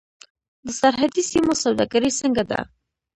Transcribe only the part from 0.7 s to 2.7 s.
سرحدي سیمو سوداګري څنګه ده؟